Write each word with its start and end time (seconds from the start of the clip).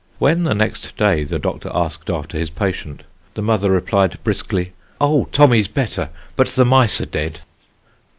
When, 0.17 0.45
the 0.45 0.55
next 0.55 0.97
day, 0.97 1.23
the 1.25 1.37
doctor 1.37 1.69
asked 1.71 2.09
after 2.09 2.35
his 2.35 2.49
patient, 2.49 3.03
the 3.35 3.43
mother 3.43 3.69
replied 3.69 4.17
briskly: 4.23 4.73
"Oh, 4.99 5.25
Tommy's 5.31 5.67
better, 5.67 6.09
but 6.35 6.47
the 6.47 6.65
mice 6.65 6.99
are 7.01 7.05
dead." 7.05 7.41